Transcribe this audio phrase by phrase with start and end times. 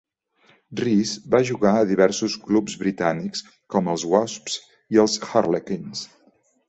[0.79, 4.57] Rees va jugar a diversos clubs britànics, com els Wasps
[4.97, 6.03] i els Harlequins.